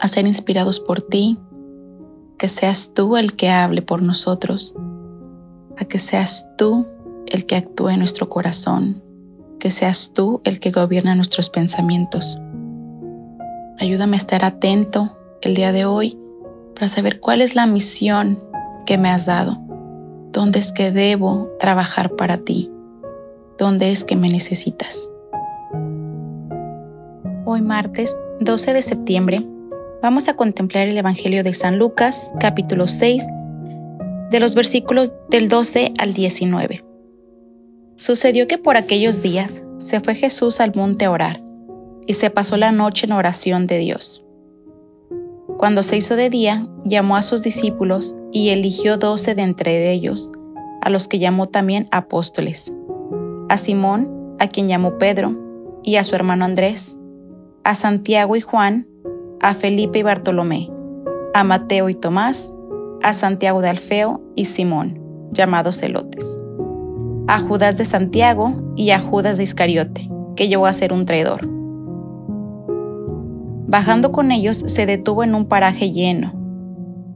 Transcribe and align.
a 0.00 0.08
ser 0.08 0.26
inspirados 0.26 0.80
por 0.80 1.00
ti, 1.00 1.38
que 2.38 2.48
seas 2.48 2.92
tú 2.94 3.16
el 3.16 3.34
que 3.34 3.50
hable 3.50 3.82
por 3.82 4.02
nosotros, 4.02 4.74
a 5.78 5.84
que 5.84 5.98
seas 5.98 6.48
tú 6.56 6.86
el 7.32 7.46
que 7.46 7.56
actúe 7.56 7.88
en 7.90 7.98
nuestro 7.98 8.28
corazón, 8.28 9.02
que 9.58 9.70
seas 9.70 10.12
tú 10.12 10.40
el 10.44 10.60
que 10.60 10.70
gobierna 10.70 11.14
nuestros 11.14 11.50
pensamientos. 11.50 12.38
Ayúdame 13.78 14.16
a 14.16 14.18
estar 14.18 14.44
atento 14.44 15.18
el 15.42 15.54
día 15.54 15.72
de 15.72 15.84
hoy 15.84 16.18
para 16.74 16.88
saber 16.88 17.20
cuál 17.20 17.40
es 17.40 17.54
la 17.54 17.66
misión 17.66 18.38
que 18.84 18.98
me 18.98 19.08
has 19.08 19.26
dado, 19.26 19.58
dónde 20.32 20.58
es 20.58 20.72
que 20.72 20.92
debo 20.92 21.50
trabajar 21.58 22.14
para 22.16 22.38
ti, 22.38 22.70
dónde 23.58 23.90
es 23.90 24.04
que 24.04 24.16
me 24.16 24.28
necesitas. 24.28 25.10
Hoy 27.44 27.62
martes 27.62 28.18
12 28.40 28.72
de 28.74 28.82
septiembre 28.82 29.46
vamos 30.02 30.28
a 30.28 30.34
contemplar 30.34 30.88
el 30.88 30.98
Evangelio 30.98 31.42
de 31.42 31.54
San 31.54 31.78
Lucas, 31.78 32.30
capítulo 32.38 32.88
6, 32.88 33.24
de 34.30 34.40
los 34.40 34.54
versículos 34.54 35.12
del 35.30 35.48
12 35.48 35.92
al 35.98 36.14
19. 36.14 36.84
Sucedió 37.96 38.46
que 38.46 38.58
por 38.58 38.76
aquellos 38.76 39.22
días 39.22 39.64
se 39.78 40.00
fue 40.00 40.14
Jesús 40.14 40.60
al 40.60 40.74
monte 40.74 41.06
a 41.06 41.10
orar, 41.10 41.42
y 42.06 42.14
se 42.14 42.30
pasó 42.30 42.56
la 42.56 42.72
noche 42.72 43.06
en 43.06 43.12
oración 43.12 43.66
de 43.66 43.78
Dios. 43.78 44.24
Cuando 45.58 45.82
se 45.82 45.96
hizo 45.96 46.16
de 46.16 46.30
día, 46.30 46.68
llamó 46.84 47.16
a 47.16 47.22
sus 47.22 47.42
discípulos 47.42 48.14
y 48.30 48.50
eligió 48.50 48.98
doce 48.98 49.34
de 49.34 49.42
entre 49.42 49.90
ellos, 49.90 50.30
a 50.82 50.90
los 50.90 51.08
que 51.08 51.18
llamó 51.18 51.46
también 51.46 51.88
apóstoles, 51.90 52.72
a 53.48 53.56
Simón, 53.56 54.36
a 54.38 54.48
quien 54.48 54.68
llamó 54.68 54.98
Pedro, 54.98 55.42
y 55.82 55.96
a 55.96 56.04
su 56.04 56.14
hermano 56.14 56.44
Andrés, 56.44 56.98
a 57.64 57.74
Santiago 57.74 58.36
y 58.36 58.40
Juan, 58.40 58.88
a 59.40 59.54
Felipe 59.54 59.98
y 59.98 60.02
Bartolomé, 60.02 60.68
a 61.34 61.44
Mateo 61.44 61.88
y 61.88 61.94
Tomás, 61.94 62.54
a 63.02 63.12
Santiago 63.12 63.60
de 63.60 63.68
Alfeo 63.68 64.20
y 64.34 64.46
Simón, 64.46 65.00
llamados 65.32 65.80
Celotes, 65.80 66.38
a 67.28 67.40
Judas 67.40 67.78
de 67.78 67.84
Santiago 67.84 68.72
y 68.76 68.90
a 68.90 68.98
Judas 68.98 69.36
de 69.36 69.44
Iscariote, 69.44 70.10
que 70.34 70.48
llegó 70.48 70.66
a 70.66 70.72
ser 70.72 70.92
un 70.92 71.06
traidor. 71.06 71.48
Bajando 73.68 74.12
con 74.12 74.32
ellos 74.32 74.56
se 74.56 74.86
detuvo 74.86 75.24
en 75.24 75.34
un 75.34 75.46
paraje 75.46 75.90
lleno. 75.90 76.32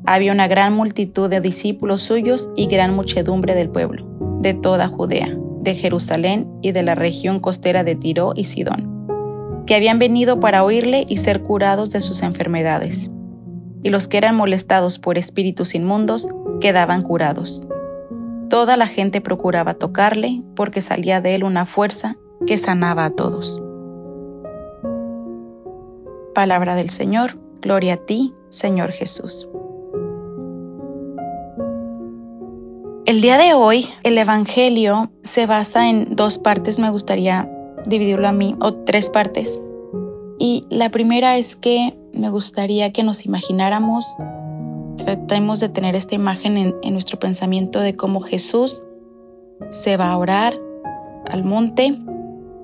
Había 0.06 0.32
una 0.32 0.48
gran 0.48 0.74
multitud 0.74 1.30
de 1.30 1.41
discípulos 1.41 2.02
suyos 2.02 2.50
y 2.56 2.66
gran 2.66 2.94
muchedumbre 2.94 3.54
del 3.54 3.70
pueblo, 3.70 4.04
de 4.41 4.54
toda 4.54 4.88
Judea, 4.88 5.28
de 5.60 5.74
Jerusalén 5.74 6.50
y 6.62 6.72
de 6.72 6.82
la 6.82 6.94
región 6.94 7.38
costera 7.38 7.84
de 7.84 7.94
Tiro 7.94 8.32
y 8.34 8.44
Sidón 8.44 8.89
que 9.66 9.75
habían 9.75 9.98
venido 9.98 10.41
para 10.41 10.64
oírle 10.64 11.05
y 11.08 11.16
ser 11.16 11.42
curados 11.42 11.91
de 11.91 12.00
sus 12.00 12.22
enfermedades. 12.22 13.11
Y 13.83 13.91
los 13.91 14.08
que 14.08 14.19
eran 14.19 14.36
molestados 14.36 14.98
por 14.98 15.19
espíritus 15.19 15.75
inmundos 15.75 16.28
quedaban 16.60 17.03
curados. 17.03 17.66
Toda 18.49 18.76
la 18.76 18.87
gente 18.87 19.20
procuraba 19.20 19.75
tocarle 19.75 20.43
porque 20.56 20.81
salía 20.81 21.20
de 21.20 21.34
él 21.34 21.44
una 21.44 21.66
fuerza 21.66 22.16
que 22.47 22.59
sanaba 22.59 23.04
a 23.04 23.10
todos. 23.10 23.62
Palabra 26.34 26.75
del 26.75 26.91
Señor, 26.91 27.38
gloria 27.60 27.94
a 27.94 27.97
ti, 27.97 28.34
Señor 28.49 28.93
Jesús. 28.93 29.49
El 33.06 33.20
día 33.20 33.38
de 33.38 33.54
hoy, 33.54 33.88
el 34.04 34.16
Evangelio 34.19 35.10
se 35.22 35.47
basa 35.47 35.88
en 35.88 36.12
dos 36.12 36.38
partes, 36.38 36.78
me 36.78 36.91
gustaría 36.91 37.50
dividirlo 37.86 38.28
a 38.28 38.32
mí, 38.32 38.56
o 38.60 38.74
tres 38.74 39.10
partes. 39.10 39.60
Y 40.38 40.62
la 40.70 40.91
primera 40.91 41.36
es 41.36 41.56
que 41.56 41.96
me 42.12 42.30
gustaría 42.30 42.92
que 42.92 43.02
nos 43.02 43.26
imagináramos, 43.26 44.16
tratemos 44.96 45.60
de 45.60 45.68
tener 45.68 45.94
esta 45.94 46.14
imagen 46.14 46.56
en, 46.56 46.74
en 46.82 46.92
nuestro 46.92 47.19
pensamiento 47.19 47.80
de 47.80 47.94
cómo 47.94 48.20
Jesús 48.20 48.82
se 49.70 49.96
va 49.96 50.10
a 50.10 50.16
orar 50.16 50.58
al 51.30 51.44
monte 51.44 51.98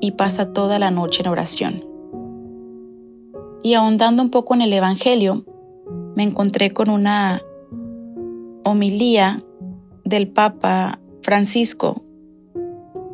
y 0.00 0.12
pasa 0.12 0.52
toda 0.52 0.78
la 0.78 0.90
noche 0.90 1.22
en 1.22 1.28
oración. 1.28 1.84
Y 3.62 3.74
ahondando 3.74 4.22
un 4.22 4.30
poco 4.30 4.54
en 4.54 4.62
el 4.62 4.72
Evangelio, 4.72 5.44
me 6.14 6.22
encontré 6.22 6.72
con 6.72 6.88
una 6.88 7.42
homilía 8.64 9.42
del 10.04 10.28
Papa 10.28 11.00
Francisco, 11.22 12.02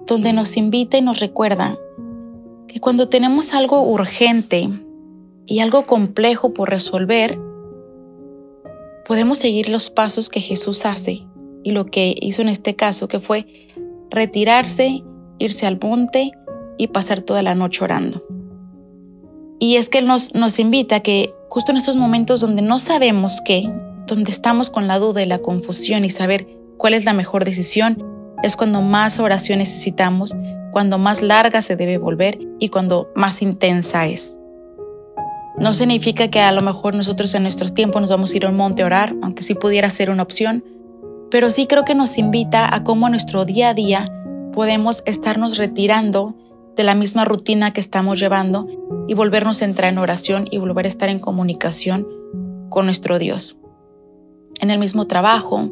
donde 0.07 0.33
nos 0.33 0.57
invita 0.57 0.99
y 0.99 1.03
nos 1.03 1.21
recuerda 1.21 1.79
que 2.73 2.81
cuando 2.81 3.09
tenemos 3.09 3.53
algo 3.53 3.83
urgente 3.83 4.69
y 5.47 5.61
algo 5.61 5.85
complejo 5.85 6.55
por 6.55 6.71
resolver, 6.71 7.39
podemos 9.07 9.39
seguir 9.39 9.69
los 9.69 9.91
pasos 9.91 10.31
que 10.31 10.41
Jesús 10.41 10.87
hace 10.87 11.27
y 11.63 11.73
lo 11.73 11.87
que 11.87 12.17
hizo 12.19 12.41
en 12.41 12.49
este 12.49 12.75
caso, 12.75 13.09
que 13.09 13.21
fue 13.21 13.47
retirarse, 14.11 15.03
irse 15.39 15.67
al 15.67 15.79
monte 15.83 16.33
y 16.79 16.87
pasar 16.87 17.21
toda 17.21 17.43
la 17.43 17.55
noche 17.55 17.85
orando. 17.85 18.25
Y 19.59 19.77
es 19.77 19.91
que 19.91 19.99
Él 19.99 20.07
nos, 20.07 20.35
nos 20.35 20.59
invita 20.59 20.97
a 20.97 21.01
que 21.01 21.35
justo 21.51 21.73
en 21.73 21.77
estos 21.77 21.97
momentos 21.97 22.41
donde 22.41 22.63
no 22.63 22.79
sabemos 22.79 23.43
qué, 23.45 23.71
donde 24.07 24.31
estamos 24.31 24.71
con 24.71 24.89
la 24.89 24.99
duda 24.99 25.23
y 25.23 25.27
la 25.27 25.41
confusión 25.41 26.07
y 26.07 26.11
saber 26.11 26.47
cuál 26.79 26.95
es 26.95 27.05
la 27.05 27.13
mejor 27.13 27.45
decisión, 27.45 28.03
es 28.43 28.57
cuando 28.57 28.81
más 28.81 29.21
oración 29.21 29.59
necesitamos 29.59 30.35
cuando 30.73 30.99
más 30.99 31.23
larga 31.23 31.63
se 31.63 31.77
debe 31.77 31.99
volver 31.99 32.39
y 32.59 32.69
cuando 32.71 33.11
más 33.15 33.43
intensa 33.43 34.07
es. 34.07 34.39
No 35.59 35.75
significa 35.75 36.29
que 36.29 36.41
a 36.41 36.51
lo 36.51 36.63
mejor 36.63 36.95
nosotros 36.95 37.35
en 37.35 37.43
nuestros 37.43 37.75
tiempos 37.75 38.01
nos 38.01 38.11
vamos 38.11 38.33
a 38.33 38.37
ir 38.37 38.47
a 38.47 38.49
un 38.49 38.57
monte 38.57 38.83
a 38.83 38.87
orar, 38.87 39.15
aunque 39.23 39.43
sí 39.43 39.55
pudiera 39.55 39.91
ser 39.91 40.11
una 40.11 40.23
opción, 40.23 40.65
pero 41.31 41.51
sí 41.51 41.67
creo 41.67 41.85
que 41.85 41.95
nos 41.95 42.19
invita 42.19 42.75
a 42.75 42.83
cómo 42.83 43.07
en 43.07 43.13
nuestro 43.13 43.45
día 43.45 43.69
a 43.69 43.75
día 43.75 44.07
podemos 44.53 45.03
estarnos 45.07 45.59
retirando 45.59 46.35
de 46.77 46.83
la 46.85 46.95
misma 46.95 47.25
rutina 47.25 47.73
que 47.73 47.81
estamos 47.81 48.19
llevando 48.19 48.67
y 49.09 49.15
volvernos 49.15 49.61
a 49.61 49.67
entrar 49.67 49.93
en 49.93 49.99
oración 49.99 50.49
y 50.51 50.59
volver 50.59 50.87
a 50.87 50.89
estar 50.89 51.11
en 51.11 51.19
comunicación 51.19 52.09
con 52.71 52.87
nuestro 52.87 53.19
Dios. 53.19 53.57
En 54.61 54.71
el 54.71 54.79
mismo 54.79 55.07
trabajo, 55.07 55.71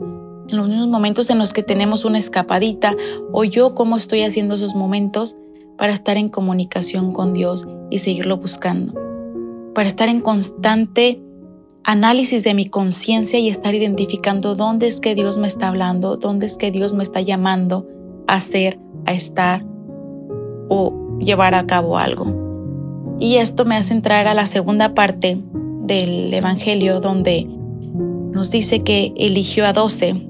en 0.51 0.59
los 0.59 0.69
mismos 0.69 0.89
momentos 0.89 1.31
en 1.31 1.39
los 1.39 1.53
que 1.53 1.63
tenemos 1.63 2.05
una 2.05 2.19
escapadita 2.19 2.97
o 3.33 3.45
yo 3.45 3.75
cómo 3.75 3.97
estoy 3.97 4.23
haciendo 4.23 4.55
esos 4.55 4.75
momentos 4.75 5.37
para 5.77 5.93
estar 5.93 6.17
en 6.17 6.29
comunicación 6.29 7.13
con 7.13 7.33
Dios 7.33 7.67
y 7.91 7.99
seguirlo 7.99 8.37
buscando, 8.37 8.93
para 9.75 9.89
estar 9.89 10.09
en 10.09 10.21
constante 10.21 11.23
análisis 11.85 12.45
de 12.45 12.55
mi 12.55 12.67
conciencia 12.67 13.39
y 13.39 13.49
estar 13.49 13.75
identificando 13.75 14.55
dónde 14.55 14.87
es 14.87 15.01
que 15.01 15.15
Dios 15.15 15.39
me 15.39 15.47
está 15.47 15.69
hablando, 15.69 16.17
dónde 16.17 16.47
es 16.47 16.57
que 16.57 16.71
Dios 16.71 16.95
me 16.95 17.03
está 17.03 17.21
llamando 17.21 17.89
a 18.27 18.35
hacer, 18.35 18.79
a 19.07 19.13
estar 19.13 19.65
o 20.69 21.19
llevar 21.19 21.55
a 21.55 21.67
cabo 21.67 21.99
algo. 21.99 23.17
Y 23.19 23.37
esto 23.37 23.65
me 23.65 23.77
hace 23.77 23.95
entrar 23.95 24.27
a 24.27 24.35
la 24.35 24.47
segunda 24.47 24.95
parte 24.95 25.39
del 25.83 26.33
Evangelio 26.33 27.01
donde 27.01 27.47
nos 28.33 28.51
dice 28.51 28.83
que 28.83 29.13
eligió 29.17 29.67
a 29.67 29.73
doce 29.73 30.30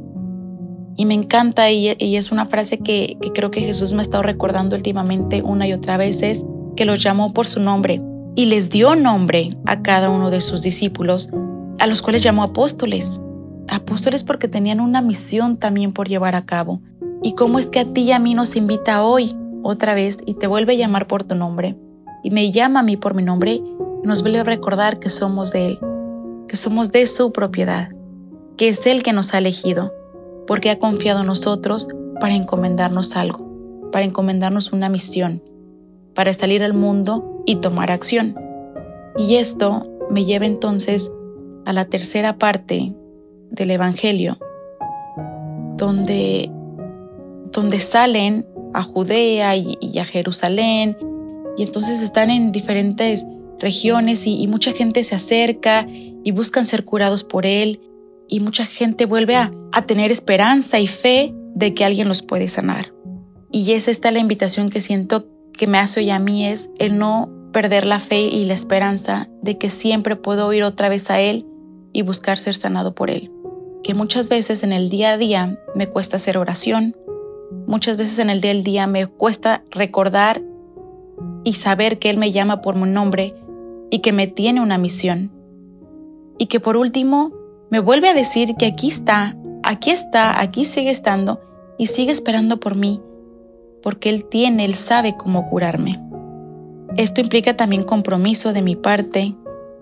y 0.96 1.06
me 1.06 1.14
encanta 1.14 1.70
y, 1.70 1.88
es 1.98 2.30
una 2.30 2.46
frase 2.46 2.78
que, 2.78 3.16
creo 3.34 3.50
que 3.50 3.62
Jesús 3.62 3.92
me 3.92 4.00
ha 4.00 4.02
estado 4.02 4.22
recordando 4.22 4.76
últimamente 4.76 5.42
una 5.42 5.66
y 5.66 5.72
otra 5.72 5.96
vez, 5.96 6.22
es 6.22 6.44
que 6.76 6.84
los 6.84 7.02
llamó 7.02 7.32
por 7.32 7.46
su 7.46 7.60
nombre 7.60 8.02
y 8.36 8.46
les 8.46 8.70
dio 8.70 8.94
nombre 8.96 9.56
a 9.66 9.82
cada 9.82 10.10
uno 10.10 10.30
de 10.30 10.40
sus 10.40 10.62
discípulos, 10.62 11.30
a 11.78 11.86
los 11.86 12.02
cuales 12.02 12.22
llamó 12.22 12.42
apóstoles. 12.42 13.20
Apóstoles 13.68 14.24
porque 14.24 14.48
tenían 14.48 14.80
una 14.80 15.00
misión 15.00 15.56
también 15.56 15.92
por 15.92 16.08
llevar 16.08 16.34
a 16.34 16.44
cabo. 16.44 16.82
¿Y 17.22 17.34
cómo 17.34 17.58
es 17.58 17.66
que 17.66 17.80
a 17.80 17.84
ti 17.84 18.02
y 18.02 18.12
a 18.12 18.18
mí 18.18 18.34
nos 18.34 18.56
invita 18.56 19.04
hoy 19.04 19.36
otra 19.62 19.94
vez 19.94 20.18
y 20.26 20.34
te 20.34 20.46
vuelve 20.46 20.74
a 20.74 20.76
llamar 20.76 21.06
por 21.06 21.24
tu 21.24 21.34
nombre? 21.34 21.76
Y 22.22 22.30
me 22.30 22.50
llama 22.52 22.80
a 22.80 22.82
mí 22.82 22.96
por 22.96 23.14
mi 23.14 23.22
nombre 23.22 23.62
nos 24.04 24.22
vuelve 24.22 24.40
a 24.40 24.44
recordar 24.44 24.98
que 24.98 25.10
somos 25.10 25.52
de 25.52 25.66
Él, 25.66 25.78
que 26.48 26.56
somos 26.56 26.92
de 26.92 27.06
su 27.06 27.32
propiedad, 27.32 27.90
que 28.56 28.68
es 28.68 28.86
Él 28.86 29.02
que 29.02 29.12
nos 29.12 29.34
ha 29.34 29.38
elegido 29.38 29.92
porque 30.50 30.70
ha 30.70 30.80
confiado 30.80 31.20
en 31.20 31.28
nosotros 31.28 31.86
para 32.20 32.34
encomendarnos 32.34 33.14
algo, 33.14 33.88
para 33.92 34.04
encomendarnos 34.04 34.72
una 34.72 34.88
misión, 34.88 35.44
para 36.12 36.34
salir 36.34 36.64
al 36.64 36.74
mundo 36.74 37.44
y 37.46 37.54
tomar 37.54 37.92
acción. 37.92 38.34
Y 39.16 39.36
esto 39.36 39.88
me 40.10 40.24
lleva 40.24 40.46
entonces 40.46 41.12
a 41.66 41.72
la 41.72 41.84
tercera 41.84 42.36
parte 42.36 42.92
del 43.52 43.70
Evangelio, 43.70 44.38
donde, 45.76 46.50
donde 47.52 47.78
salen 47.78 48.44
a 48.74 48.82
Judea 48.82 49.54
y, 49.54 49.98
a 50.00 50.04
Jerusalén, 50.04 50.96
y 51.56 51.62
entonces 51.62 52.02
están 52.02 52.28
en 52.28 52.50
diferentes 52.50 53.24
regiones 53.60 54.26
y, 54.26 54.44
mucha 54.48 54.72
gente 54.72 55.04
se 55.04 55.14
acerca 55.14 55.86
y 55.88 56.32
buscan 56.32 56.64
ser 56.64 56.84
curados 56.84 57.22
por 57.22 57.46
él, 57.46 57.80
y 58.30 58.40
mucha 58.40 58.64
gente 58.64 59.04
vuelve 59.04 59.36
a, 59.36 59.52
tener 59.86 60.12
esperanza 60.12 60.78
y 60.78 60.86
fe 60.86 61.34
de 61.54 61.74
que 61.74 61.84
alguien 61.84 62.08
los 62.08 62.22
puede 62.22 62.48
sanar. 62.48 62.94
Y 63.50 63.72
es 63.72 63.88
esta 63.88 64.10
la 64.12 64.20
invitación 64.20 64.70
que 64.70 64.80
siento 64.80 65.26
que 65.52 65.66
me 65.66 65.78
hace 65.78 66.00
hoy 66.00 66.10
a 66.10 66.18
mí, 66.18 66.46
es 66.46 66.70
el 66.78 66.96
no 66.96 67.28
perder 67.52 67.84
la 67.84 67.98
fe 67.98 68.20
y 68.20 68.44
la 68.44 68.54
esperanza 68.54 69.28
de 69.42 69.58
que 69.58 69.68
siempre 69.68 70.14
puedo 70.14 70.52
ir 70.52 70.62
otra 70.62 70.88
vez 70.88 71.10
a 71.10 71.20
Él 71.20 71.46
y 71.92 72.02
buscar 72.02 72.38
ser 72.38 72.54
sanado 72.54 72.94
por 72.94 73.10
Él. 73.10 73.32
Que 73.82 73.94
muchas 73.94 74.28
veces 74.28 74.62
en 74.62 74.72
el 74.72 74.90
día 74.90 75.12
a 75.12 75.18
día 75.18 75.58
me 75.74 75.88
cuesta 75.88 76.16
hacer 76.16 76.38
oración, 76.38 76.94
muchas 77.66 77.96
veces 77.96 78.18
en 78.20 78.30
el 78.30 78.40
día 78.40 78.52
a 78.52 78.54
día 78.54 78.86
me 78.86 79.06
cuesta 79.06 79.64
recordar 79.70 80.42
y 81.42 81.54
saber 81.54 81.98
que 81.98 82.10
Él 82.10 82.18
me 82.18 82.30
llama 82.30 82.60
por 82.60 82.76
mi 82.76 82.88
nombre 82.88 83.34
y 83.90 83.98
que 84.00 84.12
me 84.12 84.28
tiene 84.28 84.60
una 84.60 84.78
misión. 84.78 85.32
Y 86.38 86.46
que 86.46 86.60
por 86.60 86.76
último 86.76 87.32
me 87.70 87.78
vuelve 87.78 88.08
a 88.08 88.14
decir 88.14 88.56
que 88.56 88.66
aquí 88.66 88.88
está, 88.88 89.36
aquí 89.62 89.90
está, 89.90 90.40
aquí 90.40 90.64
sigue 90.64 90.90
estando 90.90 91.40
y 91.78 91.86
sigue 91.86 92.12
esperando 92.12 92.60
por 92.60 92.74
mí, 92.74 93.00
porque 93.82 94.10
Él 94.10 94.24
tiene, 94.24 94.64
Él 94.64 94.74
sabe 94.74 95.16
cómo 95.16 95.48
curarme. 95.48 96.02
Esto 96.96 97.20
implica 97.20 97.56
también 97.56 97.84
compromiso 97.84 98.52
de 98.52 98.62
mi 98.62 98.74
parte. 98.74 99.36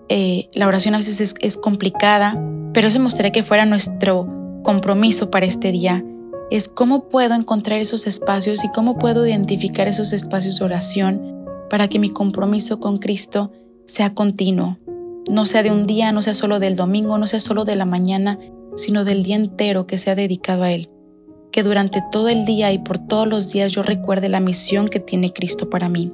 Eh, 0.07 0.49
la 0.53 0.67
oración 0.67 0.93
a 0.93 0.99
veces 0.99 1.35
es, 1.39 1.57
complicada, 1.57 2.39
pero 2.73 2.87
eso 2.87 2.99
me 2.99 3.05
gustaría 3.05 3.31
que 3.31 3.43
fuera 3.43 3.65
nuestro 3.65 4.27
compromiso 4.63 5.31
para 5.31 5.47
este 5.47 5.71
día. 5.71 6.05
Es 6.51 6.67
cómo 6.67 7.09
puedo 7.09 7.33
encontrar 7.33 7.79
esos 7.79 8.07
espacios 8.07 8.63
y 8.63 8.71
cómo 8.71 8.97
puedo 8.97 9.25
identificar 9.25 9.87
esos 9.87 10.13
espacios 10.13 10.59
de 10.59 10.65
oración 10.65 11.45
para 11.69 11.87
que 11.87 11.99
mi 11.99 12.11
compromiso 12.11 12.79
con 12.79 12.97
Cristo 12.97 13.51
sea 13.85 14.13
continuo. 14.13 14.77
No 15.29 15.45
sea 15.45 15.61
de 15.61 15.71
un 15.71 15.85
día, 15.85 16.11
no 16.11 16.23
sea 16.23 16.33
solo 16.33 16.59
del 16.59 16.75
domingo, 16.75 17.19
no 17.19 17.27
sea 17.27 17.39
solo 17.39 17.63
de 17.63 17.75
la 17.75 17.85
mañana, 17.85 18.39
sino 18.75 19.05
del 19.05 19.21
día 19.21 19.35
entero 19.35 19.85
que 19.85 19.99
sea 19.99 20.15
dedicado 20.15 20.63
a 20.63 20.71
Él. 20.71 20.89
Que 21.51 21.61
durante 21.61 22.03
todo 22.11 22.29
el 22.29 22.45
día 22.45 22.71
y 22.71 22.79
por 22.79 22.97
todos 22.97 23.27
los 23.27 23.51
días 23.51 23.71
yo 23.71 23.83
recuerde 23.83 24.27
la 24.27 24.39
misión 24.39 24.87
que 24.87 24.99
tiene 24.99 25.31
Cristo 25.31 25.69
para 25.69 25.87
mí. 25.87 26.11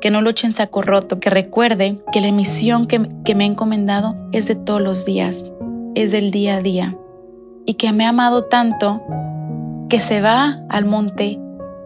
Que 0.00 0.10
no 0.10 0.22
lo 0.22 0.30
eche 0.30 0.46
en 0.46 0.54
saco 0.54 0.80
roto, 0.80 1.20
que 1.20 1.28
recuerde 1.28 2.00
que 2.10 2.22
la 2.22 2.32
misión 2.32 2.86
que, 2.86 2.98
me 2.98 3.44
ha 3.44 3.46
encomendado 3.46 4.16
es 4.32 4.48
de 4.48 4.54
todos 4.54 4.80
los 4.80 5.04
días, 5.04 5.50
es 5.94 6.10
del 6.10 6.30
día 6.30 6.56
a 6.56 6.62
día, 6.62 6.98
y 7.66 7.74
que 7.74 7.92
me 7.92 8.06
ha 8.06 8.10
amado 8.10 8.44
tanto 8.44 9.02
que 9.90 10.00
se 10.00 10.22
va 10.22 10.56
al 10.70 10.86
monte, 10.86 11.38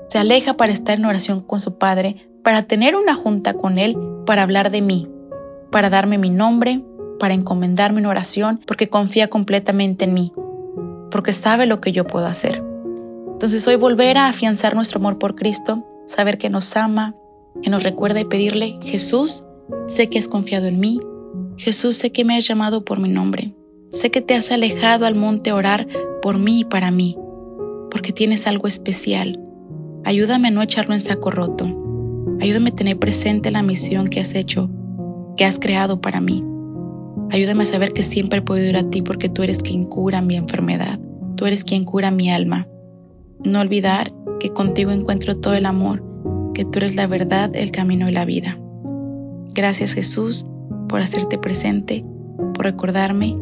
se 0.08 0.18
aleja 0.18 0.54
para 0.54 0.72
estar 0.72 0.96
en 0.96 1.04
oración 1.04 1.40
con 1.40 1.58
su 1.60 1.76
Padre, 1.76 2.28
para 2.44 2.62
tener 2.62 2.94
una 2.94 3.14
junta 3.14 3.54
con 3.54 3.78
Él, 3.78 3.96
para 4.26 4.42
hablar 4.42 4.70
de 4.70 4.82
mí, 4.82 5.08
para 5.70 5.90
darme 5.90 6.18
mi 6.18 6.30
nombre, 6.30 6.84
para 7.18 7.34
encomendarme 7.34 8.00
en 8.00 8.06
oración, 8.06 8.60
porque 8.66 8.88
confía 8.88 9.28
completamente 9.28 10.04
en 10.04 10.14
mí, 10.14 10.32
porque 11.10 11.32
sabe 11.32 11.66
lo 11.66 11.80
que 11.80 11.92
yo 11.92 12.06
puedo 12.06 12.26
hacer. 12.26 12.62
Entonces 13.32 13.66
hoy 13.68 13.76
volver 13.76 14.18
a 14.18 14.28
afianzar 14.28 14.74
nuestro 14.74 14.98
amor 14.98 15.18
por 15.18 15.34
Cristo, 15.34 15.86
saber 16.06 16.38
que 16.38 16.50
nos 16.50 16.76
ama, 16.76 17.14
que 17.62 17.70
nos 17.70 17.82
recuerde 17.82 18.24
pedirle, 18.24 18.78
Jesús, 18.82 19.44
sé 19.86 20.08
que 20.08 20.18
has 20.18 20.28
confiado 20.28 20.66
en 20.66 20.80
mí, 20.80 21.00
Jesús, 21.56 21.96
sé 21.96 22.12
que 22.12 22.24
me 22.24 22.36
has 22.36 22.46
llamado 22.46 22.84
por 22.84 23.00
mi 23.00 23.08
nombre, 23.08 23.54
sé 23.90 24.10
que 24.10 24.20
te 24.20 24.34
has 24.34 24.50
alejado 24.50 25.06
al 25.06 25.14
monte 25.14 25.50
a 25.50 25.54
orar 25.54 25.88
por 26.22 26.38
mí 26.38 26.60
y 26.60 26.64
para 26.64 26.90
mí, 26.90 27.16
porque 27.90 28.12
tienes 28.12 28.46
algo 28.46 28.68
especial. 28.68 29.40
Ayúdame 30.04 30.48
a 30.48 30.50
no 30.50 30.62
echarlo 30.62 30.94
en 30.94 31.00
saco 31.00 31.30
roto. 31.30 31.66
Ayúdame 32.40 32.70
a 32.70 32.74
tener 32.74 32.98
presente 32.98 33.50
la 33.50 33.62
misión 33.62 34.08
que 34.08 34.20
has 34.20 34.34
hecho, 34.34 34.70
que 35.38 35.46
has 35.46 35.58
creado 35.58 36.02
para 36.02 36.20
mí. 36.20 36.44
Ayúdame 37.30 37.62
a 37.62 37.66
saber 37.66 37.92
que 37.92 38.02
siempre 38.02 38.42
puedo 38.42 38.62
ir 38.62 38.76
a 38.76 38.90
ti 38.90 39.00
porque 39.00 39.28
tú 39.28 39.42
eres 39.42 39.60
quien 39.60 39.84
cura 39.84 40.20
mi 40.20 40.36
enfermedad. 40.36 40.98
Tú 41.36 41.46
eres 41.46 41.64
quien 41.64 41.84
cura 41.84 42.10
mi 42.10 42.30
alma. 42.30 42.66
No 43.44 43.60
olvidar 43.60 44.12
que 44.40 44.50
contigo 44.50 44.90
encuentro 44.90 45.36
todo 45.36 45.54
el 45.54 45.64
amor 45.64 46.04
que 46.54 46.64
tú 46.64 46.78
eres 46.80 46.96
la 46.96 47.06
verdad, 47.06 47.54
el 47.54 47.70
camino 47.70 48.06
y 48.08 48.12
la 48.12 48.24
vida. 48.24 48.58
Gracias 49.54 49.94
Jesús 49.94 50.44
por 50.88 51.00
hacerte 51.00 51.38
presente, 51.38 52.04
por 52.54 52.64
recordarme 52.64 53.38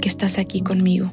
que 0.00 0.08
estás 0.08 0.38
aquí 0.38 0.60
conmigo. 0.60 1.10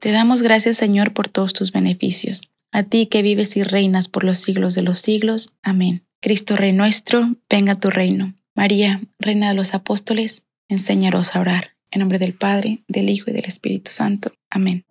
Te 0.00 0.12
damos 0.12 0.42
gracias, 0.42 0.78
Señor, 0.78 1.12
por 1.12 1.28
todos 1.28 1.52
tus 1.52 1.72
beneficios. 1.72 2.50
A 2.72 2.84
ti 2.84 3.04
que 3.04 3.20
vives 3.20 3.58
y 3.58 3.62
reinas 3.62 4.08
por 4.08 4.24
los 4.24 4.38
siglos 4.38 4.74
de 4.74 4.80
los 4.80 5.00
siglos. 5.00 5.52
Amén. 5.62 6.06
Cristo 6.22 6.56
Rey 6.56 6.72
nuestro, 6.72 7.36
venga 7.50 7.74
tu 7.74 7.90
reino. 7.90 8.32
María, 8.54 9.02
Reina 9.18 9.48
de 9.48 9.54
los 9.54 9.74
Apóstoles, 9.74 10.44
enséñanos 10.68 11.36
a 11.36 11.40
orar. 11.40 11.72
En 11.90 12.00
nombre 12.00 12.18
del 12.18 12.32
Padre, 12.32 12.78
del 12.88 13.10
Hijo 13.10 13.30
y 13.30 13.34
del 13.34 13.44
Espíritu 13.44 13.90
Santo. 13.90 14.32
Amén. 14.48 14.86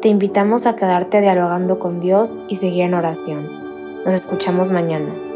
Te 0.00 0.08
invitamos 0.08 0.64
a 0.64 0.76
quedarte 0.76 1.20
dialogando 1.20 1.78
con 1.78 2.00
Dios 2.00 2.34
y 2.48 2.56
seguir 2.56 2.84
en 2.84 2.94
oración. 2.94 4.02
Nos 4.04 4.14
escuchamos 4.14 4.70
mañana. 4.70 5.27